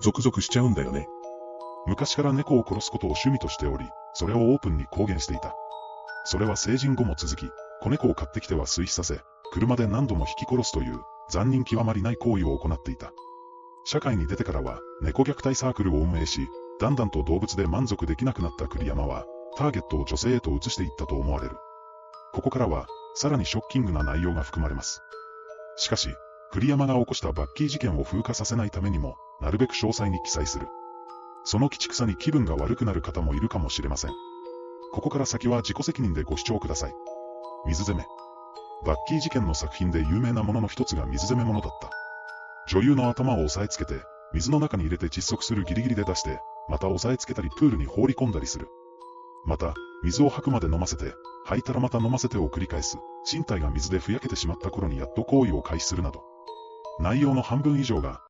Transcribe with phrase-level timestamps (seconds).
[0.00, 1.08] ゾクゾクしちゃうんだよね。
[1.86, 5.54] 昔から猫を殺すことを趣味としており、それをオープンに公言していた。
[6.24, 9.20] それは成人後も続き、子猫を買ってきては水死させ、
[9.52, 13.12] 車で何度も引き殺すという、残忍極まりない行為を行っていた。
[13.84, 16.48] 社会に出てからは、猫虐待サークルを運営し、
[16.80, 19.24] だんだんと動物で満足できなくなった栗山は、
[19.56, 21.56] ターゲットを女性へと移していったと思われる。
[22.32, 25.00] ここからは、さらにショッキングな内容が含まれます。
[25.76, 26.10] しかし、
[26.56, 30.68] 栗山が起こしたバッキー事件を風化させないためにも、なるべく詳細に記載する。
[31.44, 34.10] その鬼畜さに気分が悪くなる方もいるかもしれません。
[34.90, 36.94] ここから先は自己責任でご視聴ください。
[37.66, 38.06] 水攻め。
[38.86, 41.90] バッキー事件の作品で有名なものの一つが水攻めものだった。
[42.70, 44.00] 女優の頭を押さえつけて、
[44.32, 48.70] 水の中に入れて窒息するギリギリで出して、また押さえつけたりプールに放り込んだりする。
[49.44, 51.12] また、水を吐くまで飲ませて、
[51.44, 52.96] 吐いたらまた飲ませてを繰り返す、
[53.30, 56.24] 身体が水でふやけてしまった頃にやっと行為を開始するなど。
[56.98, 58.20] 内容の半分以上が、